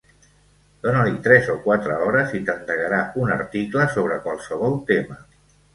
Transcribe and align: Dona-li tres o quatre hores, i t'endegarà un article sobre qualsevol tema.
Dona-li 0.85 1.13
tres 1.27 1.51
o 1.55 1.59
quatre 1.67 1.99
hores, 2.07 2.33
i 2.41 2.41
t'endegarà 2.49 3.05
un 3.27 3.37
article 3.39 3.89
sobre 3.99 4.21
qualsevol 4.27 4.81
tema. 4.95 5.25